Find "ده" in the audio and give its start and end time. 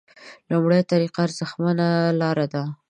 2.53-2.63